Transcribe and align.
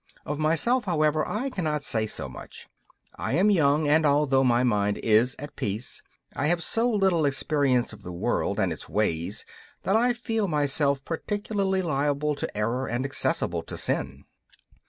Of 0.25 0.39
myself, 0.39 0.85
however, 0.85 1.23
I 1.27 1.51
cannot 1.51 1.83
say 1.83 2.07
so 2.07 2.27
much. 2.27 2.67
I 3.17 3.33
am 3.35 3.51
young, 3.51 3.87
and 3.87 4.03
although 4.03 4.43
my 4.43 4.63
mind 4.63 4.97
is 4.97 5.35
at 5.37 5.55
peace, 5.55 6.01
I 6.35 6.47
have 6.47 6.63
so 6.63 6.89
little 6.89 7.23
experience 7.23 7.93
of 7.93 8.01
the 8.01 8.11
world 8.11 8.59
and 8.59 8.73
its 8.73 8.89
ways 8.89 9.45
that 9.83 9.95
I 9.95 10.13
feel 10.13 10.47
myself 10.47 11.05
peculiarly 11.05 11.83
liable 11.83 12.33
to 12.37 12.57
error 12.57 12.87
and 12.87 13.05
accessible 13.05 13.61
to 13.61 13.77
sin. 13.77 14.23